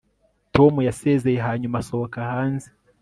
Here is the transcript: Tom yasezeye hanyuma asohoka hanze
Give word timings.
Tom 0.55 0.73
yasezeye 0.87 1.39
hanyuma 1.47 1.75
asohoka 1.81 2.17
hanze 2.31 2.67